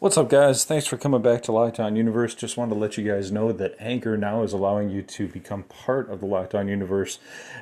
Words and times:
What's 0.00 0.16
up, 0.16 0.30
guys? 0.30 0.64
Thanks 0.64 0.86
for 0.86 0.96
coming 0.96 1.20
back 1.20 1.42
to 1.42 1.52
Lockdown 1.52 1.94
Universe. 1.94 2.34
Just 2.34 2.56
wanted 2.56 2.72
to 2.72 2.80
let 2.80 2.96
you 2.96 3.06
guys 3.06 3.30
know 3.30 3.52
that 3.52 3.76
Anchor 3.78 4.16
now 4.16 4.42
is 4.42 4.54
allowing 4.54 4.88
you 4.88 5.02
to 5.02 5.28
become 5.28 5.64
part 5.64 6.08
of 6.08 6.20
the 6.20 6.26
Lockdown 6.26 6.70
Universe 6.70 7.18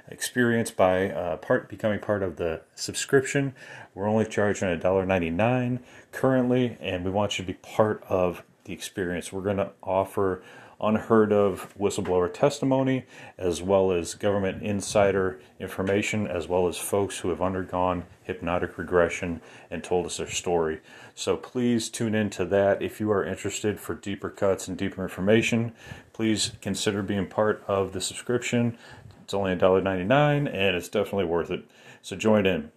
experience 0.08 0.70
by 0.70 1.10
uh, 1.10 1.38
part 1.38 1.68
becoming 1.68 1.98
part 1.98 2.22
of 2.22 2.36
the 2.36 2.60
subscription. 2.76 3.56
We're 3.92 4.06
only 4.06 4.24
charging 4.24 4.68
$1.99 4.68 5.80
currently, 6.12 6.76
and 6.80 7.04
we 7.04 7.10
want 7.10 7.40
you 7.40 7.44
to 7.44 7.52
be 7.52 7.58
part 7.58 8.04
of 8.08 8.44
the 8.66 8.72
experience. 8.72 9.32
We're 9.32 9.42
going 9.42 9.56
to 9.56 9.72
offer 9.82 10.40
unheard 10.80 11.32
of 11.32 11.74
whistleblower 11.78 12.32
testimony, 12.32 13.04
as 13.36 13.60
well 13.60 13.90
as 13.90 14.14
government 14.14 14.62
insider 14.62 15.40
information, 15.58 16.26
as 16.26 16.46
well 16.46 16.68
as 16.68 16.78
folks 16.78 17.18
who 17.18 17.30
have 17.30 17.42
undergone 17.42 18.04
hypnotic 18.22 18.78
regression 18.78 19.40
and 19.70 19.82
told 19.82 20.06
us 20.06 20.18
their 20.18 20.28
story. 20.28 20.80
So 21.14 21.36
please 21.36 21.88
tune 21.88 22.14
into 22.14 22.44
that 22.46 22.80
if 22.82 23.00
you 23.00 23.10
are 23.10 23.24
interested 23.24 23.80
for 23.80 23.94
deeper 23.94 24.30
cuts 24.30 24.68
and 24.68 24.76
deeper 24.76 25.02
information. 25.02 25.72
Please 26.12 26.52
consider 26.60 27.02
being 27.02 27.26
part 27.26 27.64
of 27.66 27.92
the 27.92 28.00
subscription. 28.00 28.78
It's 29.24 29.34
only 29.34 29.54
$1.99 29.56 30.46
and 30.46 30.76
it's 30.76 30.88
definitely 30.88 31.26
worth 31.26 31.50
it. 31.50 31.64
So 32.02 32.16
join 32.16 32.46
in. 32.46 32.70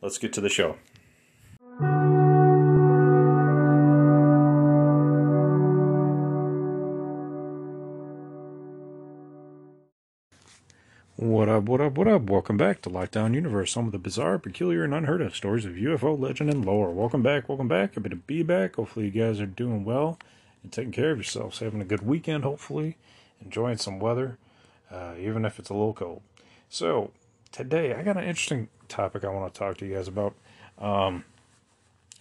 Let's 0.00 0.18
get 0.18 0.32
to 0.34 0.40
the 0.40 0.48
show. 0.48 0.76
What 11.18 11.48
up, 11.48 11.64
what 11.64 11.80
up, 11.80 11.98
what 11.98 12.06
up? 12.06 12.30
Welcome 12.30 12.56
back 12.56 12.80
to 12.82 12.90
Lockdown 12.90 13.34
Universe, 13.34 13.72
some 13.72 13.86
of 13.86 13.90
the 13.90 13.98
bizarre, 13.98 14.38
peculiar, 14.38 14.84
and 14.84 14.94
unheard 14.94 15.20
of 15.20 15.34
stories 15.34 15.64
of 15.64 15.72
UFO 15.72 16.16
legend 16.16 16.48
and 16.48 16.64
lore. 16.64 16.92
Welcome 16.92 17.24
back, 17.24 17.48
welcome 17.48 17.66
back. 17.66 17.96
Happy 17.96 18.08
to 18.10 18.14
be 18.14 18.44
back. 18.44 18.76
Hopefully, 18.76 19.06
you 19.06 19.10
guys 19.10 19.40
are 19.40 19.46
doing 19.46 19.84
well 19.84 20.16
and 20.62 20.70
taking 20.70 20.92
care 20.92 21.10
of 21.10 21.18
yourselves, 21.18 21.58
having 21.58 21.80
a 21.80 21.84
good 21.84 22.06
weekend, 22.06 22.44
hopefully, 22.44 22.98
enjoying 23.44 23.78
some 23.78 23.98
weather, 23.98 24.38
uh, 24.92 25.14
even 25.18 25.44
if 25.44 25.58
it's 25.58 25.70
a 25.70 25.74
little 25.74 25.92
cold. 25.92 26.22
So, 26.68 27.10
today, 27.50 27.94
I 27.94 28.04
got 28.04 28.16
an 28.16 28.22
interesting 28.22 28.68
topic 28.86 29.24
I 29.24 29.28
want 29.28 29.52
to 29.52 29.58
talk 29.58 29.76
to 29.78 29.86
you 29.86 29.96
guys 29.96 30.06
about. 30.06 30.34
Um, 30.78 31.24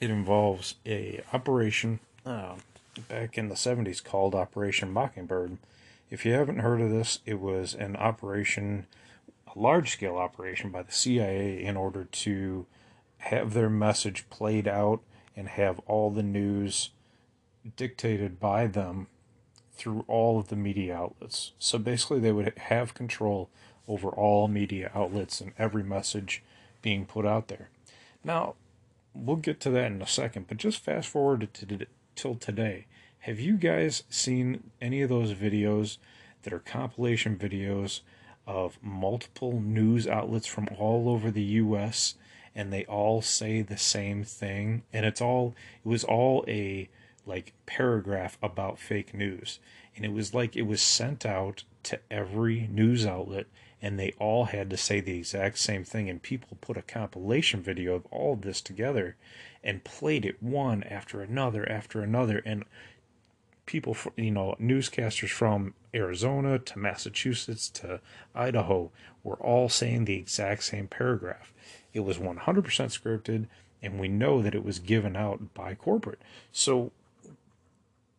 it 0.02 0.09
involves 0.09 0.73
a 0.88 1.21
operation 1.33 1.99
uh, 2.25 2.55
back 3.08 3.38
in 3.38 3.49
the 3.49 3.53
70s 3.53 4.03
called 4.03 4.33
Operation 4.33 4.91
Mockingbird 4.91 5.59
if 6.09 6.25
you 6.25 6.33
haven't 6.33 6.59
heard 6.59 6.81
of 6.81 6.89
this, 6.89 7.19
it 7.25 7.39
was 7.39 7.73
an 7.73 7.95
operation, 7.95 8.86
a 9.53 9.59
large 9.59 9.91
scale 9.91 10.16
operation 10.17 10.72
by 10.72 10.83
the 10.83 10.91
CIA 10.91 11.61
in 11.61 11.75
order 11.75 12.05
to 12.05 12.66
have 13.17 13.53
their 13.53 13.69
message 13.69 14.30
played 14.30 14.67
out 14.67 15.02
and 15.36 15.49
have 15.49 15.80
all 15.88 16.09
the 16.09 16.23
news 16.23 16.91
dictated 17.75 18.39
by 18.39 18.67
them 18.67 19.08
through 19.73 20.05
all 20.08 20.39
of 20.39 20.47
the 20.47 20.55
media 20.55 20.95
outlets. 20.95 21.52
So 21.59 21.77
basically, 21.77 22.19
they 22.19 22.31
would 22.31 22.58
have 22.58 22.94
control 22.94 23.49
over 23.88 24.09
all 24.09 24.47
media 24.47 24.92
outlets 24.94 25.39
and 25.39 25.53
every 25.58 25.83
message 25.83 26.44
being 26.81 27.05
put 27.05 27.25
out 27.25 27.47
there. 27.47 27.69
Now, 28.23 28.55
we'll 29.14 29.38
get 29.38 29.59
to 29.61 29.69
that 29.71 29.92
in 29.92 30.02
a 30.02 30.08
second, 30.08 30.47
but 30.47 30.58
just 30.58 30.80
fast 30.80 31.08
forward 31.08 31.47
to, 31.53 31.88
till 32.16 32.36
today. 32.36 32.86
Have 33.21 33.39
you 33.39 33.57
guys 33.57 34.03
seen 34.09 34.71
any 34.81 35.01
of 35.01 35.09
those 35.09 35.33
videos 35.33 35.97
that 36.43 36.53
are 36.53 36.59
compilation 36.59 37.37
videos 37.37 38.01
of 38.45 38.79
multiple 38.81 39.59
news 39.59 40.07
outlets 40.07 40.47
from 40.47 40.69
all 40.77 41.09
over 41.09 41.29
the 41.29 41.43
US 41.43 42.15
and 42.55 42.71
they 42.71 42.85
all 42.85 43.21
say 43.21 43.61
the 43.61 43.77
same 43.77 44.23
thing? 44.23 44.83
And 44.93 45.05
it's 45.05 45.21
all 45.21 45.55
it 45.83 45.87
was 45.87 46.03
all 46.03 46.45
a 46.47 46.89
like 47.25 47.53
paragraph 47.65 48.37
about 48.41 48.79
fake 48.79 49.13
news. 49.13 49.59
And 49.95 50.05
it 50.05 50.13
was 50.13 50.33
like 50.33 50.55
it 50.55 50.61
was 50.61 50.81
sent 50.81 51.25
out 51.25 51.63
to 51.83 51.99
every 52.09 52.67
news 52.71 53.05
outlet 53.05 53.47
and 53.81 53.99
they 53.99 54.13
all 54.19 54.45
had 54.45 54.69
to 54.69 54.77
say 54.77 55.02
the 55.02 55.17
exact 55.17 55.59
same 55.59 55.83
thing. 55.83 56.09
And 56.09 56.21
people 56.21 56.58
put 56.61 56.77
a 56.77 56.81
compilation 56.81 57.61
video 57.61 57.95
of 57.95 58.05
all 58.08 58.33
of 58.33 58.42
this 58.42 58.61
together 58.61 59.17
and 59.63 59.83
played 59.83 60.25
it 60.25 60.42
one 60.42 60.83
after 60.83 61.21
another 61.21 61.69
after 61.69 62.02
another. 62.02 62.42
And 62.45 62.63
people, 63.67 63.95
you 64.16 64.32
know, 64.32 64.55
newscasters 64.60 65.30
from 65.30 65.76
Arizona 65.94 66.58
to 66.58 66.80
Massachusetts 66.80 67.70
to 67.70 68.02
Idaho 68.33 68.89
were 69.23 69.36
all 69.36 69.70
saying 69.70 70.05
the 70.05 70.16
exact 70.17 70.64
same 70.64 70.88
paragraph. 70.88 71.54
It 71.94 72.00
was 72.00 72.17
100% 72.17 72.39
scripted, 72.45 73.45
and 73.83 74.00
we 74.00 74.08
know 74.08 74.42
that 74.42 74.55
it 74.55 74.66
was 74.66 74.80
given 74.80 75.16
out 75.16 75.54
by 75.54 75.76
corporate. 75.76 76.22
So 76.52 76.92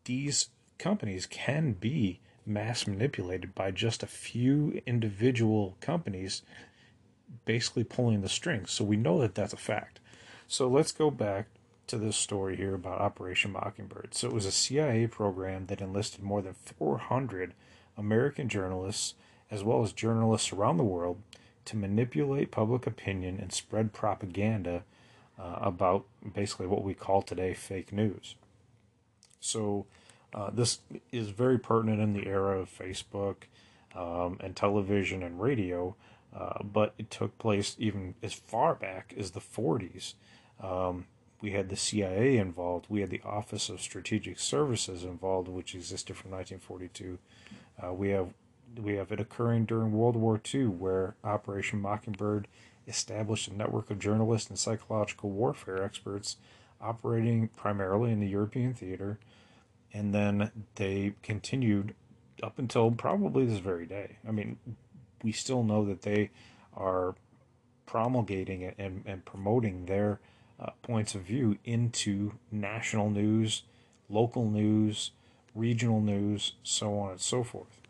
these 0.04 0.50
companies 0.78 1.26
can 1.26 1.72
be 1.72 2.20
mass 2.46 2.86
manipulated 2.86 3.54
by 3.54 3.70
just 3.72 4.02
a 4.02 4.06
few 4.06 4.80
individual 4.86 5.76
companies 5.80 6.42
basically 7.44 7.84
pulling 7.84 8.20
the 8.20 8.28
strings. 8.28 8.70
So 8.70 8.84
we 8.84 8.96
know 8.96 9.20
that 9.20 9.34
that's 9.34 9.52
a 9.52 9.58
fact. 9.58 10.00
So 10.46 10.68
let's 10.68 10.92
go 10.92 11.10
back 11.10 11.48
to 11.88 11.98
this 11.98 12.16
story 12.16 12.56
here 12.56 12.74
about 12.74 13.00
Operation 13.00 13.52
Mockingbird. 13.52 14.14
So 14.14 14.28
it 14.28 14.34
was 14.34 14.46
a 14.46 14.52
CIA 14.52 15.06
program 15.06 15.66
that 15.66 15.80
enlisted 15.80 16.22
more 16.22 16.42
than 16.42 16.54
400 16.54 17.54
American 17.96 18.48
journalists, 18.48 19.14
as 19.50 19.64
well 19.64 19.82
as 19.82 19.92
journalists 19.92 20.52
around 20.52 20.76
the 20.76 20.84
world, 20.84 21.20
to 21.64 21.76
manipulate 21.76 22.50
public 22.50 22.86
opinion 22.86 23.38
and 23.40 23.52
spread 23.52 23.92
propaganda 23.92 24.84
uh, 25.38 25.58
about 25.60 26.04
basically 26.34 26.66
what 26.66 26.82
we 26.82 26.94
call 26.94 27.22
today 27.22 27.54
fake 27.54 27.92
news. 27.92 28.34
So 29.40 29.86
uh, 30.34 30.50
this 30.50 30.80
is 31.12 31.28
very 31.30 31.58
pertinent 31.58 32.00
in 32.00 32.12
the 32.12 32.26
era 32.26 32.58
of 32.58 32.70
Facebook 32.70 33.36
um, 33.94 34.38
and 34.40 34.54
television 34.54 35.22
and 35.22 35.40
radio, 35.40 35.94
uh, 36.36 36.62
but 36.62 36.94
it 36.98 37.10
took 37.10 37.38
place 37.38 37.76
even 37.78 38.14
as 38.22 38.34
far 38.34 38.74
back 38.74 39.14
as 39.16 39.30
the 39.30 39.40
40s. 39.40 40.14
Um, 40.62 41.06
we 41.40 41.52
had 41.52 41.68
the 41.68 41.76
CIA 41.76 42.36
involved. 42.36 42.86
We 42.88 43.00
had 43.00 43.10
the 43.10 43.22
Office 43.24 43.68
of 43.68 43.80
Strategic 43.80 44.38
Services 44.38 45.04
involved, 45.04 45.48
which 45.48 45.74
existed 45.74 46.16
from 46.16 46.32
1942. 46.32 47.18
Uh, 47.82 47.92
we 47.92 48.10
have 48.10 48.34
we 48.76 48.96
have 48.96 49.10
it 49.12 49.20
occurring 49.20 49.64
during 49.64 49.92
World 49.92 50.16
War 50.16 50.40
II, 50.54 50.66
where 50.66 51.16
Operation 51.24 51.80
Mockingbird 51.80 52.46
established 52.86 53.48
a 53.48 53.54
network 53.54 53.90
of 53.90 53.98
journalists 53.98 54.50
and 54.50 54.58
psychological 54.58 55.30
warfare 55.30 55.82
experts 55.82 56.36
operating 56.80 57.48
primarily 57.48 58.12
in 58.12 58.20
the 58.20 58.28
European 58.28 58.74
theater, 58.74 59.18
and 59.92 60.14
then 60.14 60.50
they 60.74 61.14
continued 61.22 61.94
up 62.42 62.58
until 62.58 62.90
probably 62.90 63.46
this 63.46 63.58
very 63.58 63.86
day. 63.86 64.18
I 64.26 64.32
mean, 64.32 64.58
we 65.22 65.32
still 65.32 65.62
know 65.62 65.84
that 65.86 66.02
they 66.02 66.30
are 66.76 67.14
promulgating 67.86 68.64
and, 68.78 69.02
and 69.06 69.24
promoting 69.24 69.86
their 69.86 70.20
uh, 70.60 70.70
points 70.82 71.14
of 71.14 71.22
view 71.22 71.58
into 71.64 72.32
national 72.50 73.10
news, 73.10 73.62
local 74.08 74.48
news, 74.48 75.12
regional 75.54 76.00
news, 76.00 76.54
so 76.62 76.98
on 76.98 77.12
and 77.12 77.20
so 77.20 77.42
forth. 77.42 77.80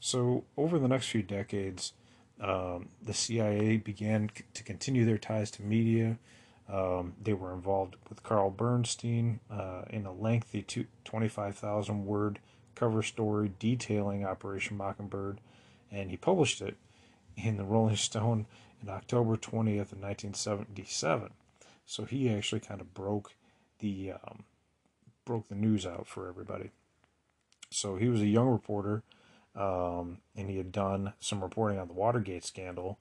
So, 0.00 0.44
over 0.56 0.78
the 0.78 0.88
next 0.88 1.08
few 1.08 1.22
decades, 1.22 1.92
um, 2.40 2.88
the 3.02 3.14
CIA 3.14 3.78
began 3.78 4.30
c- 4.34 4.44
to 4.52 4.62
continue 4.62 5.04
their 5.04 5.18
ties 5.18 5.50
to 5.52 5.62
media. 5.62 6.18
Um, 6.68 7.14
they 7.22 7.32
were 7.32 7.52
involved 7.52 7.96
with 8.08 8.22
Carl 8.22 8.50
Bernstein 8.50 9.40
uh, 9.50 9.82
in 9.90 10.06
a 10.06 10.12
lengthy 10.12 10.64
25,000 11.04 12.04
word 12.06 12.38
cover 12.74 13.02
story 13.02 13.52
detailing 13.58 14.24
Operation 14.24 14.76
Mockingbird, 14.76 15.40
and 15.90 16.10
he 16.10 16.16
published 16.16 16.60
it 16.60 16.76
in 17.36 17.56
the 17.56 17.64
Rolling 17.64 17.96
Stone 17.96 18.46
in 18.82 18.88
October 18.88 19.36
20th 19.36 19.92
of 19.92 20.02
1977. 20.02 21.30
So 21.86 22.04
he 22.04 22.30
actually 22.30 22.60
kind 22.60 22.80
of 22.80 22.94
broke 22.94 23.34
the 23.78 24.12
um, 24.12 24.44
broke 25.24 25.48
the 25.48 25.54
news 25.54 25.86
out 25.86 26.06
for 26.06 26.28
everybody. 26.28 26.70
So 27.70 27.96
he 27.96 28.08
was 28.08 28.20
a 28.20 28.26
young 28.26 28.48
reporter, 28.48 29.02
um, 29.56 30.18
and 30.36 30.48
he 30.48 30.56
had 30.58 30.72
done 30.72 31.14
some 31.20 31.42
reporting 31.42 31.78
on 31.78 31.88
the 31.88 31.94
Watergate 31.94 32.44
scandal, 32.44 32.98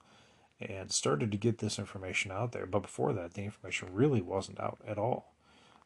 and 0.60 0.92
started 0.92 1.32
to 1.32 1.38
get 1.38 1.60
this 1.60 1.78
information 1.80 2.32
out 2.32 2.52
there. 2.52 2.66
But 2.66 2.82
before 2.82 3.14
that, 3.14 3.34
the 3.34 3.44
information 3.44 3.90
really 3.92 4.22
wasn't 4.22 4.60
out 4.60 4.80
at 4.88 4.98
all. 4.98 5.34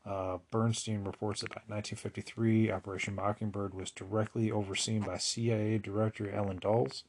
Uh, 0.06 0.38
Bernstein 0.52 1.04
reports 1.04 1.42
that 1.42 1.50
by 1.50 1.62
1953, 1.68 2.72
Operation 2.72 3.16
Mockingbird 3.16 3.74
was 3.74 3.92
directly 3.92 4.50
overseen 4.50 5.02
by 5.02 5.18
CIA 5.18 5.78
Director 5.80 6.34
Allen 6.34 6.60
Dulles 6.60 7.04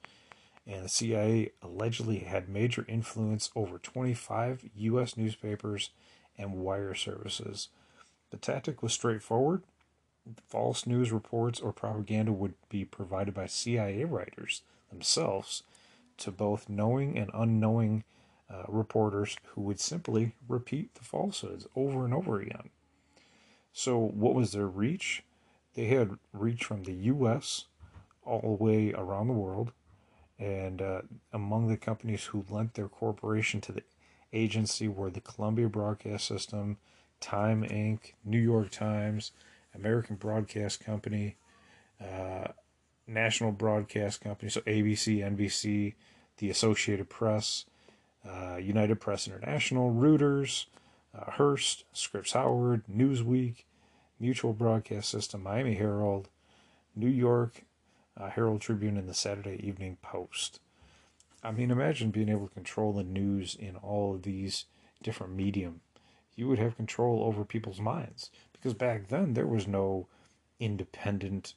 and 0.68 0.84
the 0.84 0.88
CIA 0.88 1.50
allegedly 1.62 2.18
had 2.18 2.48
major 2.48 2.84
influence 2.86 3.50
over 3.56 3.78
25 3.78 4.68
U.S. 4.76 5.16
newspapers 5.16 5.90
and 6.36 6.56
wire 6.56 6.94
services. 6.94 7.68
The 8.30 8.36
tactic 8.36 8.82
was 8.82 8.92
straightforward. 8.92 9.62
False 10.46 10.86
news 10.86 11.10
reports 11.10 11.58
or 11.58 11.72
propaganda 11.72 12.32
would 12.32 12.52
be 12.68 12.84
provided 12.84 13.32
by 13.32 13.46
CIA 13.46 14.04
writers 14.04 14.60
themselves 14.90 15.62
to 16.18 16.30
both 16.30 16.68
knowing 16.68 17.16
and 17.16 17.30
unknowing 17.32 18.04
uh, 18.50 18.64
reporters 18.68 19.36
who 19.54 19.62
would 19.62 19.80
simply 19.80 20.34
repeat 20.46 20.94
the 20.94 21.04
falsehoods 21.04 21.66
over 21.74 22.04
and 22.04 22.12
over 22.12 22.40
again. 22.40 22.68
So, 23.72 23.98
what 23.98 24.34
was 24.34 24.52
their 24.52 24.66
reach? 24.66 25.22
They 25.74 25.86
had 25.86 26.18
reach 26.32 26.64
from 26.64 26.82
the 26.82 26.94
U.S. 26.94 27.66
all 28.22 28.40
the 28.40 28.64
way 28.64 28.92
around 28.92 29.28
the 29.28 29.34
world, 29.34 29.72
and 30.38 30.80
uh, 30.80 31.02
among 31.32 31.68
the 31.68 31.76
companies 31.76 32.24
who 32.24 32.44
lent 32.48 32.74
their 32.74 32.88
corporation 32.88 33.60
to 33.62 33.72
the 33.72 33.82
agency 34.32 34.88
were 34.88 35.10
the 35.10 35.20
Columbia 35.20 35.68
Broadcast 35.68 36.26
System, 36.26 36.76
Time 37.20 37.64
Inc., 37.64 38.12
New 38.24 38.38
York 38.38 38.70
Times, 38.70 39.32
American 39.74 40.16
Broadcast 40.16 40.80
Company, 40.80 41.36
uh, 42.00 42.48
National 43.06 43.52
Broadcast 43.52 44.20
Company, 44.20 44.50
so 44.50 44.60
ABC, 44.60 45.18
NBC, 45.18 45.94
the 46.36 46.50
Associated 46.50 47.08
Press, 47.08 47.64
uh, 48.28 48.56
United 48.56 49.00
Press 49.00 49.26
International, 49.26 49.92
Reuters, 49.92 50.66
uh, 51.18 51.32
Hearst, 51.32 51.84
Scripps 51.92 52.32
Howard, 52.32 52.84
Newsweek, 52.92 53.64
Mutual 54.20 54.52
Broadcast 54.52 55.08
System, 55.08 55.42
Miami 55.42 55.74
Herald, 55.74 56.28
New 56.94 57.08
York 57.08 57.62
uh, 58.18 58.30
Herald 58.30 58.60
Tribune, 58.60 58.96
and 58.96 59.08
the 59.08 59.14
Saturday 59.14 59.60
Evening 59.66 59.96
Post. 60.02 60.60
I 61.42 61.52
mean, 61.52 61.70
imagine 61.70 62.10
being 62.10 62.28
able 62.28 62.48
to 62.48 62.54
control 62.54 62.92
the 62.92 63.04
news 63.04 63.54
in 63.54 63.76
all 63.76 64.14
of 64.14 64.22
these 64.22 64.64
different 65.02 65.34
medium. 65.34 65.80
You 66.34 66.48
would 66.48 66.58
have 66.58 66.76
control 66.76 67.22
over 67.24 67.44
people's 67.44 67.80
minds 67.80 68.30
because 68.52 68.74
back 68.74 69.08
then 69.08 69.34
there 69.34 69.46
was 69.46 69.66
no 69.66 70.08
independent 70.58 71.54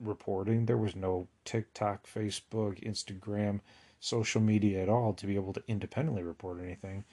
reporting. 0.00 0.66
There 0.66 0.76
was 0.76 0.94
no 0.94 1.28
TikTok, 1.44 2.06
Facebook, 2.06 2.82
Instagram, 2.84 3.60
social 4.00 4.40
media 4.40 4.82
at 4.82 4.88
all 4.88 5.14
to 5.14 5.26
be 5.26 5.34
able 5.34 5.52
to 5.54 5.62
independently 5.66 6.22
report 6.22 6.60
anything. 6.62 7.04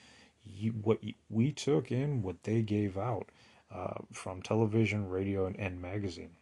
You, 0.44 0.72
what 0.72 1.00
we 1.30 1.52
took 1.52 1.90
in, 1.90 2.22
what 2.22 2.42
they 2.42 2.62
gave 2.62 2.98
out 2.98 3.30
uh, 3.74 3.94
from 4.12 4.42
television, 4.42 5.08
radio, 5.08 5.46
and, 5.46 5.58
and 5.58 5.80
magazine. 5.80 6.36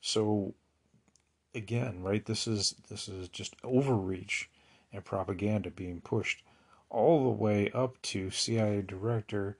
So, 0.00 0.54
again, 1.54 2.02
right? 2.02 2.24
This 2.24 2.46
is 2.46 2.74
this 2.88 3.08
is 3.08 3.28
just 3.28 3.56
overreach 3.64 4.48
and 4.92 5.04
propaganda 5.04 5.70
being 5.70 6.00
pushed 6.00 6.42
all 6.90 7.24
the 7.24 7.30
way 7.30 7.70
up 7.72 8.00
to 8.00 8.30
CIA 8.30 8.82
director 8.82 9.56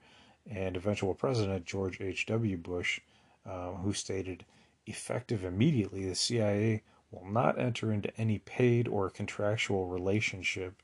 and 0.49 0.75
eventual 0.75 1.13
president 1.13 1.65
George 1.65 2.01
H.W. 2.01 2.57
Bush, 2.57 3.01
uh, 3.45 3.71
who 3.73 3.93
stated, 3.93 4.45
effective 4.87 5.43
immediately, 5.43 6.07
the 6.07 6.15
CIA 6.15 6.81
will 7.11 7.25
not 7.25 7.59
enter 7.59 7.91
into 7.91 8.15
any 8.19 8.39
paid 8.39 8.87
or 8.87 9.09
contractual 9.09 9.87
relationship 9.87 10.81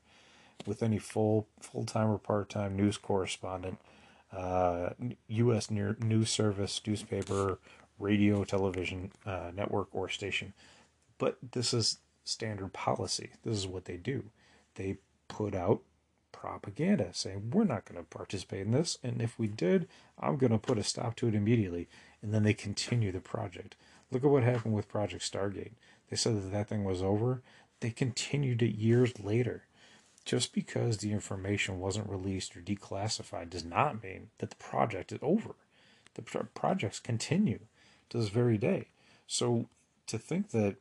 with 0.66 0.82
any 0.82 0.98
full 0.98 1.48
full 1.60 1.84
time 1.84 2.10
or 2.10 2.18
part 2.18 2.48
time 2.48 2.76
news 2.76 2.96
correspondent, 2.96 3.78
uh, 4.32 4.90
U.S. 5.28 5.70
news 5.70 6.30
service, 6.30 6.80
newspaper, 6.86 7.58
radio, 7.98 8.44
television 8.44 9.10
uh, 9.24 9.50
network, 9.54 9.88
or 9.92 10.08
station. 10.08 10.52
But 11.18 11.38
this 11.52 11.72
is 11.72 11.98
standard 12.24 12.72
policy. 12.72 13.30
This 13.44 13.56
is 13.56 13.66
what 13.66 13.84
they 13.84 13.96
do. 13.96 14.30
They 14.74 14.98
put 15.28 15.54
out 15.54 15.82
propaganda 16.32 17.08
saying 17.12 17.50
we're 17.50 17.64
not 17.64 17.86
going 17.86 17.98
to 17.98 18.08
participate 18.08 18.66
in 18.66 18.72
this, 18.72 18.98
and 19.02 19.22
if 19.22 19.38
we 19.38 19.46
did, 19.46 19.88
I'm 20.18 20.36
going 20.36 20.52
to 20.52 20.58
put 20.58 20.78
a 20.78 20.84
stop 20.84 21.16
to 21.16 21.28
it 21.28 21.34
immediately. 21.34 21.88
And 22.22 22.34
then 22.34 22.42
they 22.42 22.54
continue 22.54 23.12
the 23.12 23.20
project. 23.20 23.76
Look 24.10 24.24
at 24.24 24.30
what 24.30 24.42
happened 24.42 24.74
with 24.74 24.88
Project 24.88 25.22
Stargate. 25.22 25.72
They 26.10 26.16
said 26.16 26.36
that 26.36 26.52
that 26.52 26.68
thing 26.68 26.84
was 26.84 27.02
over. 27.02 27.42
They 27.80 27.90
continued 27.90 28.62
it 28.62 28.76
years 28.76 29.18
later. 29.18 29.64
Just 30.24 30.52
because 30.52 30.98
the 30.98 31.12
information 31.12 31.78
wasn't 31.78 32.10
released 32.10 32.56
or 32.56 32.60
declassified 32.60 33.50
does 33.50 33.64
not 33.64 34.02
mean 34.02 34.30
that 34.38 34.50
the 34.50 34.56
project 34.56 35.12
is 35.12 35.20
over. 35.22 35.54
The 36.14 36.22
projects 36.22 36.98
continue 36.98 37.60
to 38.10 38.18
this 38.18 38.28
very 38.28 38.58
day. 38.58 38.88
So 39.26 39.68
to 40.06 40.18
think 40.18 40.50
that 40.50 40.76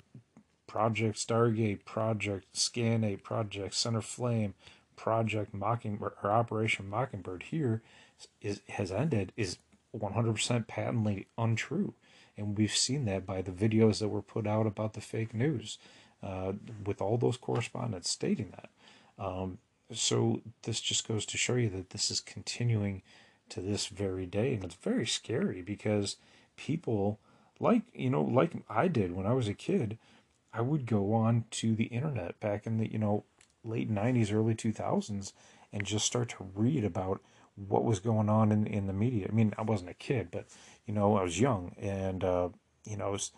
Project 0.68 1.18
Stargate, 1.18 1.86
Project 1.86 2.46
SCANATE 2.54 3.24
Project 3.24 3.74
Center 3.74 4.02
Flame, 4.02 4.54
Project 4.96 5.54
Mockingbird 5.54 6.14
or 6.24 6.32
Operation 6.32 6.90
Mockingbird 6.90 7.44
here 7.44 7.82
is 8.42 8.62
has 8.70 8.92
ended 8.92 9.32
is 9.36 9.58
100% 9.96 10.68
patently 10.68 11.28
untrue 11.38 11.94
and 12.38 12.58
we've 12.58 12.76
seen 12.76 13.06
that 13.06 13.26
by 13.26 13.42
the 13.42 13.52
videos 13.52 14.00
that 14.00 14.10
were 14.10 14.22
put 14.22 14.48
out 14.48 14.68
about 14.68 14.94
the 14.94 15.02
fake 15.02 15.34
news, 15.34 15.78
uh, 16.22 16.54
with 16.86 17.02
all 17.02 17.18
those 17.18 17.38
correspondents 17.38 18.10
stating 18.10 18.52
that. 18.52 18.70
Um, 19.24 19.60
so 19.92 20.42
this 20.64 20.82
just 20.82 21.08
goes 21.08 21.26
to 21.28 21.38
show 21.38 21.56
you 21.56 21.70
that 21.70 21.92
this 21.92 22.10
is 22.12 22.20
continuing 22.20 23.04
to 23.50 23.62
this 23.62 23.88
very 23.88 24.26
day, 24.26 24.54
and 24.54 24.64
it's 24.64 24.76
very 24.76 25.06
scary 25.06 25.62
because 25.62 26.18
people 26.58 27.20
like 27.60 27.84
you 27.94 28.10
know 28.10 28.22
like 28.22 28.52
I 28.70 28.88
did 28.88 29.16
when 29.16 29.26
I 29.26 29.34
was 29.34 29.48
a 29.48 29.54
kid, 29.54 29.98
I 30.56 30.62
would 30.62 30.86
go 30.86 31.14
on 31.14 31.46
to 31.52 31.76
the 31.76 31.86
internet 31.86 32.40
back 32.40 32.66
in 32.66 32.78
the 32.78 32.92
you 32.92 32.98
know 32.98 33.26
late 33.64 33.92
'90s, 33.92 34.34
early 34.34 34.56
2000s, 34.56 35.34
and 35.74 35.86
just 35.86 36.06
start 36.06 36.30
to 36.30 36.48
read 36.56 36.84
about 36.84 37.22
what 37.56 37.84
was 37.84 38.00
going 38.00 38.30
on 38.30 38.52
in 38.52 38.66
in 38.66 38.88
the 38.88 38.94
media. 38.94 39.28
I 39.30 39.34
mean, 39.34 39.54
I 39.58 39.64
wasn't 39.64 39.92
a 39.92 39.96
kid, 39.96 40.30
but 40.32 40.48
you 40.86 40.94
know, 40.94 41.18
I 41.18 41.24
was 41.24 41.40
young 41.40 41.74
and, 41.80 42.24
uh, 42.24 42.50
you 42.86 42.98
know, 42.98 43.08
I 43.08 43.10
was 43.10 43.32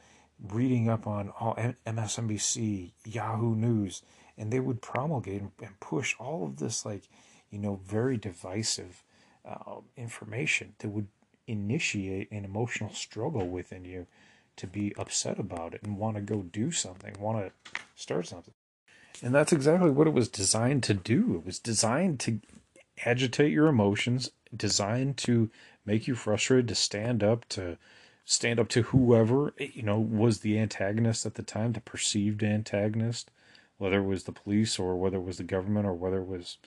reading 0.52 0.90
up 0.90 1.08
on 1.08 1.30
all 1.40 1.56
MSNBC, 1.86 2.92
Yahoo 3.06 3.56
News, 3.56 4.04
and 4.38 4.52
they 4.52 4.60
would 4.60 4.82
promulgate 4.82 5.42
and 5.42 5.80
push 5.80 6.16
all 6.20 6.46
of 6.46 6.58
this, 6.58 6.86
like, 6.86 7.04
you 7.50 7.58
know, 7.58 7.80
very 7.84 8.18
divisive 8.18 9.04
uh, 9.46 9.76
information 9.96 10.74
that 10.80 10.90
would 10.90 11.08
initiate 11.48 12.30
an 12.32 12.44
emotional 12.44 12.94
struggle 12.94 13.48
within 13.48 13.86
you 13.86 14.06
to 14.58 14.68
be 14.68 14.94
upset 14.98 15.40
about 15.40 15.74
it 15.74 15.82
and 15.84 15.98
want 15.98 16.16
to 16.16 16.22
go 16.22 16.42
do 16.42 16.72
something, 16.72 17.16
want 17.20 17.40
to 17.40 17.82
start 17.96 18.28
something. 18.28 18.54
And 19.24 19.34
that's 19.34 19.54
exactly 19.54 19.90
what 19.90 20.08
it 20.08 20.14
was 20.14 20.28
designed 20.28 20.84
to 20.84 20.94
do. 20.94 21.36
It 21.36 21.46
was 21.46 21.60
designed 21.60 22.20
to 22.22 22.40
agitate 23.06 23.52
your 23.52 23.68
emotions, 23.68 24.32
designed 24.56 25.18
to 25.18 25.50
make 25.86 26.08
you 26.08 26.16
frustrated 26.16 26.68
to 26.68 26.76
stand 26.76 27.24
up 27.24 27.48
to 27.50 27.78
stand 28.26 28.60
up 28.60 28.68
to 28.68 28.82
whoever 28.84 29.54
you 29.58 29.82
know 29.82 29.98
was 29.98 30.42
the 30.42 30.60
antagonist 30.60 31.26
at 31.26 31.36
the 31.36 31.44
time, 31.44 31.72
the 31.72 31.80
perceived 31.80 32.44
antagonist, 32.44 33.32
whether 33.78 34.00
it 34.00 34.06
was 34.06 34.26
the 34.26 34.32
police 34.32 34.78
or 34.78 34.98
whether 34.98 35.18
it 35.18 35.24
was 35.24 35.38
the 35.38 35.44
government 35.44 35.88
or 35.88 35.94
whether 35.94 36.18
it 36.18 36.28
was 36.28 36.58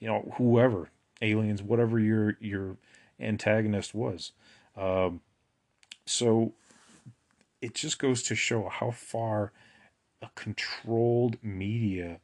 you 0.00 0.08
know 0.08 0.32
whoever 0.36 0.90
aliens, 1.22 1.62
whatever 1.62 1.98
your 1.98 2.36
your 2.40 2.76
antagonist 3.20 3.94
was. 3.94 4.32
Um, 4.76 5.20
so 6.04 6.52
it 7.64 7.74
just 7.74 7.98
goes 7.98 8.22
to 8.24 8.34
show 8.34 8.68
how 8.68 8.90
far 8.90 9.50
a 10.20 10.28
controlled 10.34 11.38
media 11.42 12.20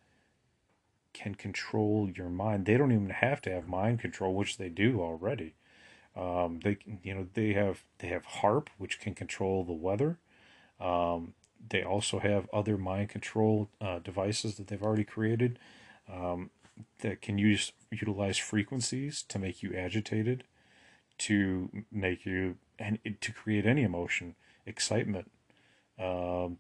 can 1.15 1.35
control 1.35 2.11
your 2.15 2.29
mind. 2.29 2.67
They 2.67 2.77
don't 2.77 2.93
even 2.93 3.09
have 3.09 3.41
to 3.43 3.51
have 3.51 3.67
mind 3.67 4.01
control, 4.01 4.35
which 4.35 4.59
they 4.59 4.69
do 4.69 5.01
already. 5.01 5.55
Um, 6.15 6.61
they 6.63 6.77
you 7.03 7.15
know 7.15 7.27
they 7.33 7.55
have 7.55 7.85
they 7.99 8.09
have 8.09 8.27
HAARP 8.27 8.69
which 8.77 9.01
can 9.01 9.15
control 9.15 9.65
the 9.65 9.73
weather. 9.73 10.19
Um, 10.79 11.33
they 11.67 11.83
also 11.83 12.19
have 12.19 12.49
other 12.53 12.77
mind 12.77 13.09
control 13.09 13.71
uh, 13.81 14.01
devices 14.01 14.57
that 14.57 14.67
they've 14.67 14.83
already 14.83 15.05
created 15.05 15.59
um, 16.13 16.51
that 17.01 17.23
can 17.23 17.39
use 17.39 17.73
utilize 17.91 18.37
frequencies 18.37 19.23
to 19.29 19.39
make 19.39 19.63
you 19.63 19.73
agitated, 19.75 20.45
to 21.17 21.71
make 21.91 22.27
you 22.27 22.57
and 22.79 22.99
to 23.23 23.33
create 23.33 23.65
any 23.65 23.83
emotion, 23.85 24.35
excitement, 24.71 25.31
um, 25.99 26.57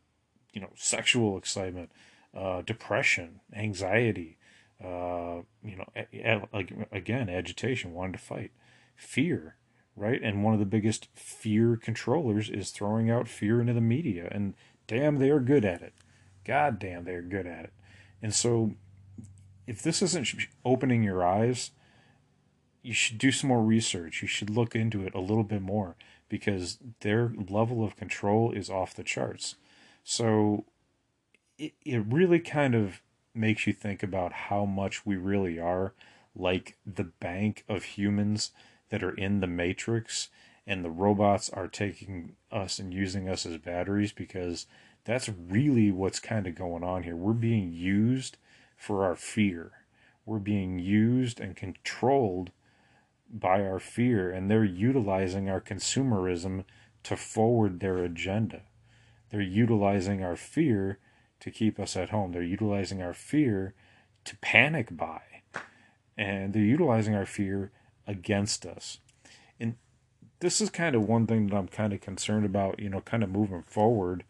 you 0.52 0.60
know, 0.60 0.70
sexual 0.74 1.38
excitement, 1.38 1.90
uh, 2.36 2.60
depression, 2.62 3.40
anxiety, 3.54 4.36
uh, 4.84 5.40
you 5.64 5.76
know, 5.76 5.86
a, 5.96 6.42
a, 6.52 6.66
again, 6.92 7.28
agitation, 7.28 7.94
wanting 7.94 8.12
to 8.12 8.18
fight 8.18 8.50
fear, 8.96 9.56
right? 9.96 10.20
And 10.22 10.44
one 10.44 10.54
of 10.54 10.60
the 10.60 10.66
biggest 10.66 11.08
fear 11.14 11.76
controllers 11.76 12.50
is 12.50 12.70
throwing 12.70 13.10
out 13.10 13.28
fear 13.28 13.60
into 13.60 13.72
the 13.72 13.80
media. 13.80 14.28
And 14.30 14.54
damn, 14.86 15.16
they 15.18 15.30
are 15.30 15.40
good 15.40 15.64
at 15.64 15.82
it. 15.82 15.94
God 16.44 16.78
damn, 16.78 17.04
they 17.04 17.14
are 17.14 17.22
good 17.22 17.46
at 17.46 17.64
it. 17.64 17.72
And 18.22 18.34
so, 18.34 18.72
if 19.66 19.82
this 19.82 20.02
isn't 20.02 20.28
opening 20.64 21.02
your 21.02 21.24
eyes, 21.24 21.70
you 22.82 22.92
should 22.92 23.18
do 23.18 23.30
some 23.30 23.48
more 23.48 23.62
research. 23.62 24.22
You 24.22 24.28
should 24.28 24.50
look 24.50 24.74
into 24.74 25.06
it 25.06 25.14
a 25.14 25.20
little 25.20 25.44
bit 25.44 25.62
more 25.62 25.96
because 26.30 26.78
their 27.00 27.30
level 27.48 27.84
of 27.84 27.96
control 27.96 28.52
is 28.52 28.70
off 28.70 28.94
the 28.94 29.04
charts. 29.04 29.56
So, 30.02 30.64
it, 31.58 31.74
it 31.84 32.02
really 32.06 32.40
kind 32.40 32.74
of 32.74 33.02
makes 33.34 33.66
you 33.66 33.74
think 33.74 34.02
about 34.02 34.32
how 34.32 34.64
much 34.64 35.04
we 35.04 35.16
really 35.16 35.60
are 35.60 35.92
like 36.34 36.76
the 36.86 37.04
bank 37.04 37.64
of 37.68 37.84
humans 37.84 38.52
that 38.88 39.02
are 39.02 39.14
in 39.14 39.40
the 39.40 39.46
matrix 39.46 40.28
and 40.66 40.84
the 40.84 40.90
robots 40.90 41.50
are 41.50 41.68
taking 41.68 42.36
us 42.50 42.78
and 42.78 42.94
using 42.94 43.28
us 43.28 43.44
as 43.44 43.56
batteries 43.58 44.12
because 44.12 44.66
that's 45.04 45.28
really 45.28 45.90
what's 45.90 46.20
kind 46.20 46.46
of 46.46 46.54
going 46.54 46.84
on 46.84 47.02
here. 47.02 47.16
We're 47.16 47.32
being 47.32 47.72
used 47.72 48.36
for 48.76 49.04
our 49.04 49.16
fear. 49.16 49.72
We're 50.24 50.38
being 50.38 50.78
used 50.78 51.40
and 51.40 51.56
controlled 51.56 52.50
by 53.32 53.62
our 53.62 53.78
fear, 53.78 54.30
and 54.30 54.50
they're 54.50 54.64
utilizing 54.64 55.48
our 55.48 55.60
consumerism 55.60 56.64
to 57.04 57.16
forward 57.16 57.80
their 57.80 57.98
agenda. 57.98 58.62
They're 59.30 59.40
utilizing 59.40 60.22
our 60.22 60.36
fear 60.36 60.98
to 61.40 61.50
keep 61.50 61.78
us 61.78 61.96
at 61.96 62.10
home. 62.10 62.32
They're 62.32 62.42
utilizing 62.42 63.02
our 63.02 63.14
fear 63.14 63.74
to 64.24 64.36
panic 64.38 64.96
buy. 64.96 65.22
And 66.16 66.52
they're 66.52 66.62
utilizing 66.62 67.14
our 67.14 67.26
fear 67.26 67.72
against 68.06 68.66
us. 68.66 68.98
And 69.58 69.76
this 70.40 70.60
is 70.60 70.68
kind 70.68 70.94
of 70.94 71.08
one 71.08 71.26
thing 71.26 71.46
that 71.46 71.56
I'm 71.56 71.68
kind 71.68 71.92
of 71.92 72.00
concerned 72.00 72.44
about, 72.44 72.78
you 72.78 72.90
know, 72.90 73.00
kind 73.00 73.22
of 73.22 73.30
moving 73.30 73.62
forward 73.62 74.24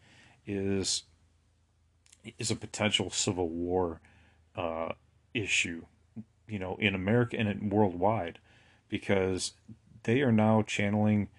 is 0.45 1.03
is 2.37 2.51
a 2.51 2.55
potential 2.55 3.09
civil 3.09 3.49
war 3.49 3.99
uh, 4.55 4.89
issue, 5.33 5.85
you 6.47 6.59
know, 6.59 6.77
in 6.79 6.93
America 6.93 7.35
and 7.37 7.71
worldwide, 7.71 8.37
because 8.91 9.53
they 10.03 10.21
are 10.21 10.31
now 10.31 10.61
channeling 10.61 11.29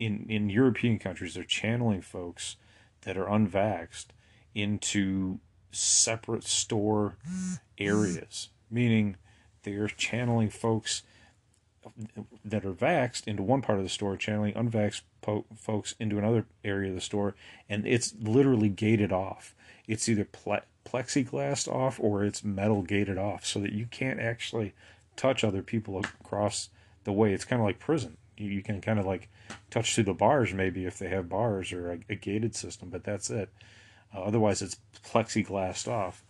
in 0.00 0.26
in 0.28 0.50
European 0.50 0.98
countries. 0.98 1.34
They're 1.34 1.44
channeling 1.44 2.00
folks 2.02 2.56
that 3.02 3.16
are 3.16 3.26
unvaxxed 3.26 4.06
into 4.54 5.38
separate 5.70 6.42
store 6.44 7.16
areas, 7.78 8.48
meaning 8.70 9.16
they 9.62 9.74
are 9.74 9.88
channeling 9.88 10.50
folks 10.50 11.02
that 12.44 12.64
are 12.64 12.72
vaxxed 12.72 13.28
into 13.28 13.42
one 13.42 13.62
part 13.62 13.78
of 13.78 13.84
the 13.84 13.90
store, 13.90 14.16
channeling 14.16 14.54
unvaxxed 14.54 15.02
po- 15.20 15.44
folks 15.56 15.94
into 16.00 16.18
another 16.18 16.46
area 16.64 16.88
of 16.88 16.94
the 16.94 17.00
store, 17.00 17.36
and 17.68 17.86
it's 17.86 18.14
literally 18.20 18.68
gated 18.68 19.12
off. 19.12 19.54
It's 19.86 20.08
either 20.08 20.24
ple- 20.24 20.62
plexiglassed 20.84 21.68
off 21.68 22.00
or 22.00 22.24
it's 22.24 22.42
metal 22.42 22.82
gated 22.82 23.18
off 23.18 23.44
so 23.44 23.60
that 23.60 23.72
you 23.72 23.86
can't 23.86 24.18
actually 24.18 24.74
touch 25.14 25.44
other 25.44 25.62
people 25.62 25.98
across 25.98 26.70
the 27.06 27.12
way. 27.12 27.32
It's 27.32 27.46
kind 27.46 27.62
of 27.62 27.66
like 27.66 27.78
prison. 27.78 28.18
You, 28.36 28.50
you 28.50 28.62
can 28.62 28.82
kind 28.82 28.98
of 28.98 29.06
like 29.06 29.30
touch 29.70 29.94
through 29.94 30.04
the 30.04 30.12
bars 30.12 30.52
maybe 30.52 30.84
if 30.84 30.98
they 30.98 31.08
have 31.08 31.30
bars 31.30 31.72
or 31.72 31.92
a, 31.92 31.98
a 32.10 32.14
gated 32.14 32.54
system, 32.54 32.90
but 32.90 33.04
that's 33.04 33.30
it. 33.30 33.48
Uh, 34.14 34.20
otherwise, 34.20 34.60
it's 34.60 34.76
plexiglassed 35.02 35.88
off. 35.88 36.22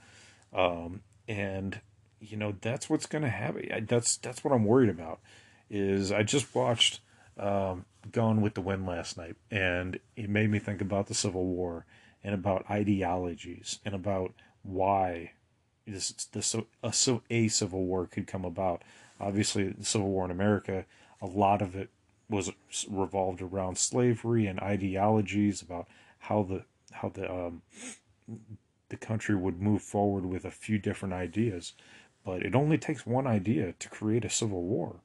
Um, 0.54 1.02
and 1.26 1.80
you 2.21 2.37
know 2.37 2.54
that's 2.61 2.88
what's 2.88 3.06
going 3.06 3.25
to 3.25 3.30
happen. 3.30 3.87
That's 3.88 4.16
that's 4.18 4.45
what 4.45 4.54
I'm 4.54 4.64
worried 4.64 4.90
about. 4.90 5.18
Is 5.68 6.12
I 6.12 6.23
just 6.23 6.54
watched 6.54 7.00
um, 7.38 7.85
Gone 8.12 8.40
with 8.40 8.54
the 8.54 8.61
Wind 8.61 8.87
last 8.87 9.18
night, 9.18 9.37
and 9.50 9.99
it 10.14 10.30
made 10.30 10.50
me 10.50 10.61
think 10.61 10.80
about 10.80 11.09
the 11.09 11.14
Civil 11.14 11.45
War 11.45 11.85
and 12.23 12.35
about 12.35 12.71
ideologies 12.71 13.80
and 13.85 13.95
about 13.95 14.35
why 14.62 15.33
this 15.87 16.11
this 16.33 16.54
a, 16.83 16.92
so 16.92 17.23
a 17.30 17.49
civil 17.49 17.85
war 17.85 18.06
could 18.06 18.26
come 18.26 18.45
about. 18.45 18.83
Obviously, 19.20 19.68
the 19.68 19.85
Civil 19.85 20.08
War 20.08 20.25
in 20.25 20.30
America, 20.30 20.85
a 21.20 21.26
lot 21.26 21.62
of 21.62 21.75
it 21.75 21.90
was 22.28 22.50
revolved 22.88 23.40
around 23.40 23.78
slavery 23.78 24.46
and 24.46 24.58
ideologies 24.61 25.62
about 25.62 25.87
how 26.18 26.42
the 26.42 26.64
how 26.92 27.08
the 27.08 27.32
um, 27.32 27.62
the 28.88 28.96
country 28.96 29.35
would 29.35 29.61
move 29.61 29.82
forward 29.82 30.26
with 30.26 30.44
a 30.44 30.50
few 30.50 30.78
different 30.78 31.14
ideas. 31.14 31.73
But 32.25 32.42
it 32.42 32.54
only 32.54 32.78
takes 32.78 33.06
one 33.06 33.26
idea 33.26 33.73
to 33.78 33.88
create 33.88 34.25
a 34.25 34.30
civil 34.30 34.62
war, 34.62 34.96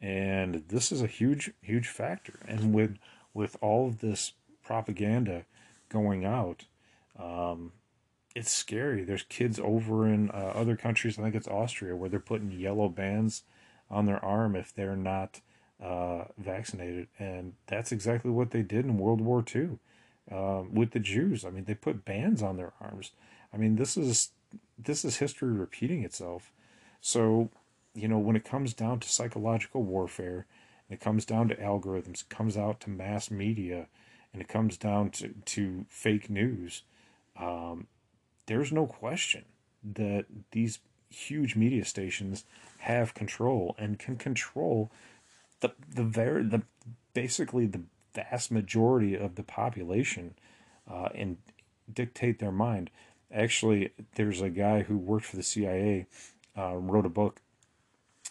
and 0.00 0.64
this 0.68 0.92
is 0.92 1.02
a 1.02 1.06
huge 1.06 1.50
huge 1.60 1.88
factor. 1.88 2.38
And 2.46 2.72
with 2.72 2.96
with 3.34 3.56
all 3.60 3.88
of 3.88 3.98
this 3.98 4.32
propaganda 4.62 5.44
going 5.88 6.24
out, 6.24 6.66
um, 7.18 7.72
it's 8.34 8.52
scary. 8.52 9.04
There's 9.04 9.24
kids 9.24 9.58
over 9.58 10.06
in 10.06 10.30
uh, 10.30 10.52
other 10.54 10.76
countries. 10.76 11.18
I 11.18 11.22
think 11.22 11.34
it's 11.34 11.48
Austria 11.48 11.96
where 11.96 12.08
they're 12.08 12.20
putting 12.20 12.52
yellow 12.52 12.88
bands 12.88 13.42
on 13.90 14.06
their 14.06 14.22
arm 14.24 14.54
if 14.54 14.74
they're 14.74 14.96
not 14.96 15.40
uh, 15.82 16.24
vaccinated, 16.36 17.08
and 17.18 17.54
that's 17.66 17.92
exactly 17.92 18.30
what 18.30 18.50
they 18.50 18.62
did 18.62 18.84
in 18.84 18.98
World 18.98 19.20
War 19.20 19.44
II 19.54 19.78
um, 20.30 20.74
with 20.74 20.90
the 20.90 21.00
Jews. 21.00 21.44
I 21.44 21.50
mean, 21.50 21.64
they 21.64 21.74
put 21.74 22.04
bands 22.04 22.42
on 22.42 22.56
their 22.56 22.72
arms. 22.80 23.12
I 23.52 23.56
mean, 23.56 23.76
this 23.76 23.96
is 23.96 24.30
this 24.78 25.04
is 25.04 25.16
history 25.16 25.52
repeating 25.52 26.04
itself. 26.04 26.52
So, 27.00 27.50
you 27.94 28.08
know, 28.08 28.18
when 28.18 28.36
it 28.36 28.44
comes 28.44 28.74
down 28.74 29.00
to 29.00 29.08
psychological 29.08 29.82
warfare, 29.82 30.46
it 30.90 31.00
comes 31.00 31.24
down 31.24 31.48
to 31.48 31.54
algorithms, 31.56 32.22
it 32.22 32.28
comes 32.28 32.56
out 32.56 32.80
to 32.80 32.90
mass 32.90 33.30
media, 33.30 33.86
and 34.32 34.40
it 34.40 34.48
comes 34.48 34.76
down 34.76 35.10
to, 35.10 35.34
to 35.44 35.84
fake 35.88 36.30
news, 36.30 36.82
um, 37.38 37.86
there's 38.48 38.72
no 38.72 38.86
question 38.86 39.44
that 39.84 40.24
these 40.50 40.80
huge 41.10 41.54
media 41.54 41.84
stations 41.84 42.44
have 42.80 43.14
control 43.14 43.76
and 43.78 43.98
can 43.98 44.16
control 44.16 44.90
the 45.60 45.72
the 45.94 46.02
very 46.02 46.42
the 46.42 46.62
basically 47.14 47.66
the 47.66 47.82
vast 48.14 48.50
majority 48.50 49.14
of 49.14 49.36
the 49.36 49.42
population 49.42 50.34
uh, 50.90 51.08
and 51.14 51.36
dictate 51.92 52.38
their 52.38 52.52
mind. 52.52 52.90
Actually, 53.32 53.90
there's 54.14 54.40
a 54.40 54.48
guy 54.48 54.82
who 54.82 54.96
worked 54.96 55.26
for 55.26 55.36
the 55.36 55.42
CIA, 55.42 56.06
uh, 56.56 56.74
wrote 56.76 57.04
a 57.04 57.10
book, 57.10 57.40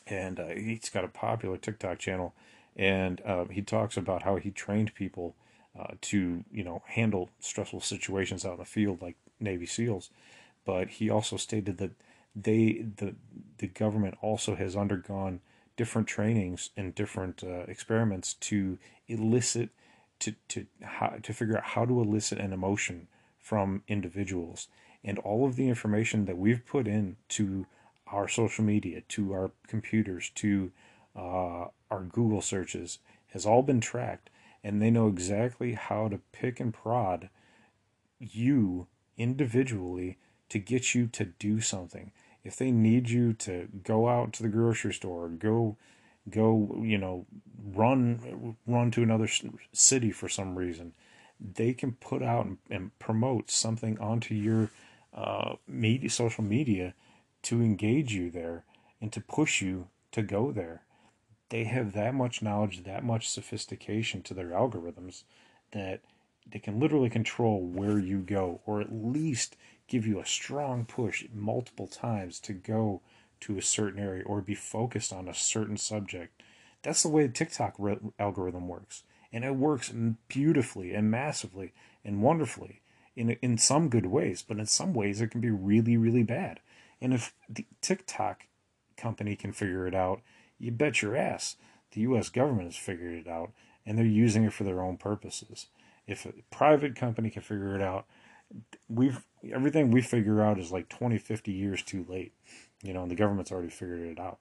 and 0.07 0.39
uh, 0.39 0.47
he's 0.47 0.89
got 0.89 1.03
a 1.03 1.09
popular 1.09 1.57
TikTok 1.57 2.00
channel, 2.00 2.33
and 2.75 3.21
uh, 3.24 3.45
he 3.45 3.62
talks 3.62 3.97
about 3.97 4.24
how 4.24 4.38
he 4.38 4.50
trained 4.50 4.95
people 4.95 5.36
uh, 5.77 5.93
to 6.01 6.43
you 6.51 6.63
know 6.63 6.81
handle 6.88 7.29
stressful 7.39 7.81
situations 7.81 8.43
out 8.45 8.53
in 8.53 8.59
the 8.59 8.65
field 8.65 9.01
like 9.01 9.15
Navy 9.39 9.65
SEALs, 9.65 10.10
but 10.65 10.89
he 10.89 11.10
also 11.10 11.38
stated 11.38 11.77
that 11.77 11.91
they 12.36 12.86
the 12.98 13.15
the 13.58 13.67
government 13.67 14.15
also 14.22 14.56
has 14.56 14.75
undergone 14.75 15.41
different 15.75 16.08
trainings 16.08 16.72
and 16.77 16.96
different 16.96 17.44
uh, 17.44 17.62
experiments 17.67 18.34
to 18.34 18.77
elicit 19.08 19.70
to 20.20 20.34
to 20.48 20.65
how 20.82 21.17
to 21.22 21.34
figure 21.34 21.58
out 21.58 21.63
how 21.63 21.86
to 21.86 22.01
elicit 22.01 22.39
an 22.39 22.53
emotion 22.53 23.08
from 23.39 23.84
individuals. 23.88 24.67
And 25.03 25.20
all 25.20 25.46
of 25.46 25.56
the 25.56 25.70
information 25.70 26.25
that 26.25 26.38
we've 26.38 26.65
put 26.65 26.88
in 26.88 27.15
to 27.29 27.65
our 28.12 28.27
social 28.27 28.63
media 28.63 29.01
to 29.01 29.34
our 29.34 29.51
computers 29.67 30.32
to 30.36 30.72
uh, 31.15 31.65
our 31.91 32.03
google 32.10 32.41
searches 32.41 33.00
has 33.27 33.46
all 33.46 33.62
been 33.62 33.82
tracked 33.82 34.29
and 34.63 34.82
they 34.82 34.89
know 34.89 35.08
exactly 35.08 35.74
how 35.74 36.08
to 36.08 36.20
pick 36.32 36.60
and 36.60 36.74
prod 36.74 37.29
you 38.20 38.88
individually 39.17 40.17
to 40.50 40.59
get 40.59 40.95
you 40.95 41.07
to 41.07 41.25
do 41.25 41.59
something 41.59 42.12
if 42.47 42.55
they 42.55 42.71
need 42.71 43.09
you 43.09 43.33
to 43.33 43.67
go 43.83 44.07
out 44.07 44.31
to 44.31 44.41
the 44.41 44.47
grocery 44.47 44.93
store, 44.93 45.27
go 45.27 45.75
go, 46.29 46.81
you 46.81 46.97
know, 46.97 47.25
run 47.74 48.55
run 48.65 48.89
to 48.91 49.03
another 49.03 49.29
city 49.74 50.12
for 50.12 50.29
some 50.29 50.55
reason, 50.55 50.93
they 51.39 51.74
can 51.74 51.91
put 51.93 52.24
out 52.24 52.47
and, 52.69 52.97
promote 53.00 53.51
something 53.51 54.00
onto 54.00 54.33
your 54.33 54.71
uh, 55.13 55.55
media, 55.67 56.09
social 56.09 56.43
media 56.43 56.93
to 57.43 57.62
engage 57.62 58.13
you 58.13 58.31
there 58.31 58.63
and 59.01 59.12
to 59.12 59.19
push 59.19 59.62
you 59.62 59.88
to 60.13 60.21
go 60.21 60.51
there. 60.51 60.83
They 61.50 61.65
have 61.65 61.91
that 61.93 62.13
much 62.13 62.41
knowledge, 62.41 62.83
that 62.86 63.03
much 63.03 63.29
sophistication 63.29 64.21
to 64.24 64.33
their 64.33 64.50
algorithms 64.50 65.24
that 65.71 66.00
they 66.51 66.60
can 66.60 66.80
literally 66.80 67.10
control 67.10 67.62
where 67.62 68.00
you 68.00 68.20
go, 68.20 68.62
or 68.66 68.82
at 68.82 68.92
least 68.92 69.56
give 69.88 70.06
you 70.06 70.20
a 70.20 70.25
strong 70.25 70.86
push 70.86 71.25
multiple 71.34 71.88
times 71.88 72.39
to 72.42 72.54
go 72.54 73.01
to 73.39 73.58
a 73.58 73.62
certain 73.62 74.00
area 74.00 74.24
or 74.25 74.42
be 74.42 74.56
focused 74.56 75.13
on 75.13 75.27
a 75.27 75.34
certain 75.34 75.77
subject. 75.77 76.42
That's 76.82 77.04
the 77.04 77.10
way 77.10 77.27
the 77.27 77.34
TikTok 77.34 77.75
re- 77.77 77.98
algorithm 78.20 78.68
works. 78.68 79.04
And 79.32 79.44
it 79.44 79.56
works 79.56 79.94
beautifully 80.27 80.94
and 80.94 81.12
massively 81.12 81.74
and 82.04 82.22
wonderfully 82.22 82.82
in, 83.16 83.32
in 83.42 83.58
some 83.58 83.89
good 83.89 84.06
ways, 84.06 84.44
but 84.48 84.58
in 84.58 84.66
some 84.66 84.94
ways 84.94 85.22
it 85.22 85.32
can 85.32 85.42
be 85.42 85.51
really, 85.51 85.98
really 85.98 86.24
bad. 86.24 86.60
And 87.01 87.13
if 87.13 87.34
the 87.50 87.66
TikTok 87.82 88.48
company 88.96 89.36
can 89.36 89.51
figure 89.51 89.86
it 89.86 89.94
out, 89.94 90.22
you 90.58 90.72
bet 90.72 91.01
your 91.01 91.16
ass 91.16 91.58
the 91.92 92.01
US 92.01 92.30
government 92.30 92.68
has 92.68 92.77
figured 92.77 93.13
it 93.13 93.27
out 93.27 93.51
and 93.86 93.98
they're 93.98 94.06
using 94.06 94.44
it 94.44 94.54
for 94.54 94.63
their 94.63 94.82
own 94.82 94.98
purposes. 94.98 95.68
If 96.07 96.25
a 96.25 96.33
private 96.51 96.95
company 96.95 97.29
can 97.29 97.41
figure 97.41 97.75
it 97.75 97.81
out, 97.81 98.05
we've 98.89 99.25
everything 99.51 99.91
we 99.91 100.01
figure 100.01 100.41
out 100.41 100.59
is 100.59 100.71
like 100.71 100.89
20, 100.89 101.17
50 101.17 101.51
years 101.51 101.83
too 101.83 102.05
late. 102.07 102.33
You 102.83 102.93
know, 102.93 103.03
and 103.03 103.11
the 103.11 103.15
government's 103.15 103.51
already 103.51 103.69
figured 103.69 104.07
it 104.07 104.19
out. 104.19 104.37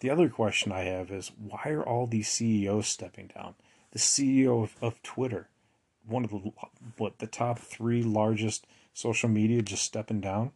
The 0.00 0.10
other 0.10 0.28
question 0.28 0.72
I 0.72 0.82
have 0.82 1.10
is 1.10 1.30
why 1.38 1.70
are 1.70 1.82
all 1.86 2.06
these 2.06 2.28
CEOs 2.28 2.88
stepping 2.88 3.30
down? 3.34 3.54
The 3.92 3.98
CEO 3.98 4.62
of, 4.62 4.76
of 4.82 5.02
Twitter, 5.02 5.48
one 6.06 6.24
of 6.24 6.30
the 6.30 6.52
what 6.96 7.18
the 7.18 7.26
top 7.26 7.58
three 7.58 8.02
largest 8.02 8.66
social 8.92 9.28
media, 9.28 9.62
just 9.62 9.84
stepping 9.84 10.20
down. 10.20 10.52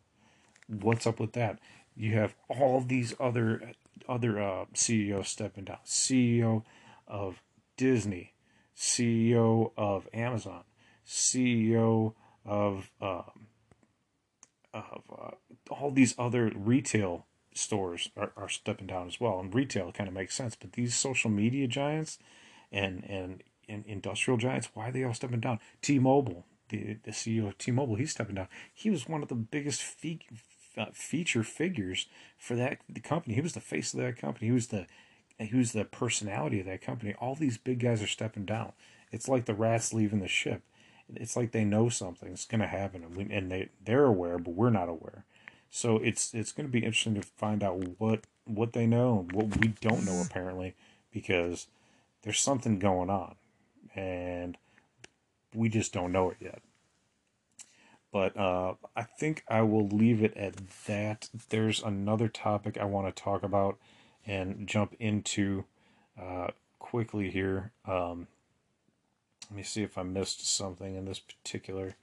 What's 0.68 1.06
up 1.06 1.20
with 1.20 1.32
that? 1.32 1.58
You 1.94 2.14
have 2.14 2.35
all 2.49 2.80
these 2.80 3.14
other 3.20 3.73
other 4.08 4.40
uh, 4.40 4.64
CEOs 4.75 5.28
stepping 5.28 5.64
down. 5.64 5.78
CEO 5.85 6.64
of 7.06 7.42
Disney, 7.76 8.32
CEO 8.76 9.73
of 9.76 10.09
Amazon, 10.12 10.64
CEO 11.06 12.14
of 12.45 12.90
um, 13.00 13.47
of 14.75 15.02
uh, 15.11 15.30
all 15.71 15.90
these 15.90 16.14
other 16.18 16.52
retail 16.54 17.26
stores 17.54 18.11
are, 18.16 18.33
are 18.37 18.49
stepping 18.49 18.87
down 18.87 19.06
as 19.06 19.18
well, 19.18 19.40
and 19.40 19.54
retail 19.54 19.92
kind 19.92 20.09
of 20.09 20.14
makes 20.14 20.35
sense. 20.35 20.54
But 20.54 20.73
these 20.73 20.95
social 20.95 21.30
media 21.30 21.66
giants 21.66 22.18
and 22.71 23.04
and, 23.09 23.42
and 23.68 23.85
industrial 23.87 24.37
giants, 24.37 24.68
why 24.75 24.88
are 24.88 24.92
they 24.92 25.04
all 25.04 25.14
stepping 25.14 25.40
down? 25.40 25.59
T-Mobile, 25.80 26.45
the 26.68 26.99
the 27.02 27.12
CEO 27.12 27.49
of 27.49 27.59
T-Mobile, 27.59 27.97
he's 27.97 28.12
stepping 28.12 28.35
down. 28.35 28.49
He 28.73 28.90
was 28.90 29.09
one 29.09 29.23
of 29.23 29.28
the 29.28 29.35
biggest 29.35 29.83
fe- 29.83 30.21
uh, 30.76 30.87
feature 30.92 31.42
figures 31.42 32.06
for 32.37 32.54
that 32.56 32.78
the 32.88 33.00
company. 33.00 33.35
He 33.35 33.40
was 33.40 33.54
the 33.54 33.61
face 33.61 33.95
of 33.95 34.00
that 34.00 34.18
company. 34.18 34.49
He 34.49 34.52
was 34.52 34.68
the 34.68 34.87
was 35.52 35.73
the 35.73 35.85
personality 35.85 36.61
of 36.61 36.66
that 36.66 36.83
company. 36.83 37.14
All 37.19 37.35
these 37.35 37.59
big 37.59 37.81
guys 37.81 38.02
are 38.02 38.07
stepping 38.07 38.45
down. 38.45 38.73
It's 39.12 39.28
like 39.28 39.45
the 39.45 39.55
rats 39.55 39.93
leaving 39.93 40.21
the 40.21 40.28
ship. 40.28 40.62
It's 41.14 41.37
like 41.37 41.52
they 41.52 41.64
know 41.64 41.88
something's 41.88 42.47
going 42.47 42.61
to 42.61 42.66
happen, 42.66 43.28
and 43.31 43.50
they 43.50 43.69
they're 43.85 44.05
aware, 44.05 44.38
but 44.38 44.55
we're 44.55 44.71
not 44.71 44.88
aware. 44.88 45.25
So 45.71 45.99
it's 45.99 46.35
it's 46.35 46.52
going 46.52 46.66
to 46.66 46.73
be 46.73 46.81
interesting 46.85 47.14
to 47.14 47.23
find 47.23 47.62
out 47.62 48.00
what 48.00 48.25
what 48.45 48.73
they 48.73 48.87
know 48.87 49.21
and 49.21 49.33
what 49.33 49.57
we 49.61 49.69
don't 49.81 50.05
know 50.05 50.21
apparently, 50.21 50.75
because 51.12 51.69
there's 52.23 52.40
something 52.40 52.78
going 52.78 53.11
on, 53.11 53.37
and 53.95 54.59
we 55.55 55.69
just 55.69 55.93
don't 55.93 56.12
know 56.12 56.31
it 56.31 56.38
yet. 56.40 56.61
But 58.12 58.37
uh, 58.37 58.75
I 58.97 59.02
think 59.02 59.45
I 59.49 59.62
will 59.62 59.87
leave 59.87 60.23
it 60.23 60.37
at 60.37 60.55
that. 60.87 61.28
There's 61.50 61.83
another 61.83 62.28
topic 62.28 62.78
I 62.78 62.85
want 62.85 63.14
to 63.14 63.23
talk 63.23 63.43
about 63.43 63.78
and 64.26 64.66
jump 64.66 64.95
into 64.99 65.64
uh, 66.21 66.49
quickly 66.78 67.30
here. 67.30 67.73
Um, 67.87 68.26
let 69.50 69.56
me 69.56 69.62
see 69.62 69.83
if 69.83 69.97
I 69.97 70.02
missed 70.02 70.47
something 70.47 70.97
in 70.97 71.04
this 71.04 71.21
particular 71.21 71.95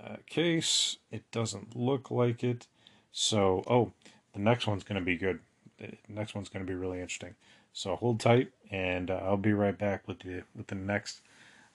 uh, 0.00 0.16
case. 0.26 0.98
It 1.10 1.30
doesn't 1.30 1.76
look 1.76 2.10
like 2.10 2.44
it. 2.44 2.66
So, 3.10 3.64
oh, 3.66 3.92
the 4.32 4.40
next 4.40 4.66
one's 4.66 4.84
going 4.84 5.00
to 5.00 5.04
be 5.04 5.16
good. 5.16 5.40
The 5.78 5.92
next 6.08 6.34
one's 6.34 6.48
going 6.48 6.64
to 6.64 6.70
be 6.70 6.76
really 6.76 7.00
interesting. 7.00 7.34
So 7.72 7.96
hold 7.96 8.20
tight, 8.20 8.52
and 8.70 9.10
uh, 9.10 9.20
I'll 9.22 9.36
be 9.36 9.52
right 9.52 9.76
back 9.76 10.08
with 10.08 10.20
the 10.20 10.44
with 10.54 10.68
the 10.68 10.74
next 10.74 11.20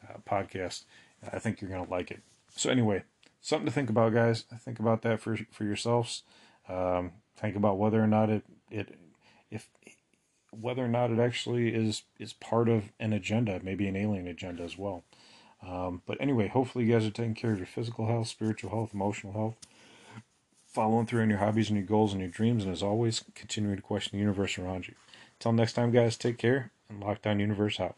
uh, 0.03 0.17
podcast. 0.27 0.85
I 1.31 1.37
think 1.37 1.61
you're 1.61 1.69
going 1.69 1.85
to 1.85 1.91
like 1.91 2.09
it. 2.09 2.21
So 2.55 2.71
anyway, 2.71 3.03
something 3.39 3.67
to 3.67 3.71
think 3.71 3.91
about, 3.91 4.13
guys. 4.13 4.45
Think 4.59 4.79
about 4.79 5.03
that 5.03 5.19
for 5.19 5.37
for 5.51 5.63
yourselves. 5.63 6.23
Um, 6.67 7.11
think 7.37 7.55
about 7.55 7.77
whether 7.77 8.03
or 8.03 8.07
not 8.07 8.31
it 8.31 8.43
it 8.71 8.97
if 9.51 9.69
whether 10.51 10.83
or 10.83 10.87
not 10.87 11.11
it 11.11 11.19
actually 11.19 11.73
is 11.73 12.03
is 12.19 12.33
part 12.33 12.67
of 12.67 12.91
an 12.99 13.13
agenda, 13.13 13.59
maybe 13.63 13.87
an 13.87 13.95
alien 13.95 14.27
agenda 14.27 14.63
as 14.63 14.77
well. 14.77 15.03
Um, 15.65 16.01
but 16.07 16.17
anyway, 16.19 16.47
hopefully 16.47 16.85
you 16.85 16.93
guys 16.93 17.05
are 17.05 17.11
taking 17.11 17.35
care 17.35 17.51
of 17.51 17.59
your 17.59 17.67
physical 17.67 18.07
health, 18.07 18.27
spiritual 18.27 18.71
health, 18.71 18.93
emotional 18.93 19.33
health, 19.33 19.55
following 20.65 21.05
through 21.05 21.21
on 21.21 21.29
your 21.29 21.39
hobbies 21.39 21.69
and 21.69 21.77
your 21.77 21.85
goals 21.85 22.13
and 22.13 22.21
your 22.21 22.31
dreams, 22.31 22.63
and 22.63 22.73
as 22.73 22.81
always, 22.81 23.23
continuing 23.35 23.75
to 23.75 23.81
question 23.81 24.17
the 24.17 24.21
universe 24.21 24.57
around 24.57 24.87
you. 24.87 24.95
Until 25.39 25.53
next 25.53 25.73
time, 25.73 25.91
guys, 25.91 26.17
take 26.17 26.37
care 26.37 26.71
and 26.89 27.01
Lockdown 27.01 27.39
Universe 27.39 27.79
out. 27.79 27.97